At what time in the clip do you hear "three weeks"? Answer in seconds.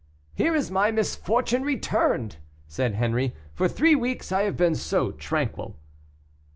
3.67-4.31